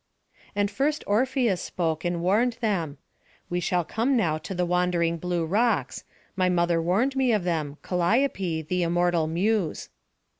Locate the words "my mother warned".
6.35-7.15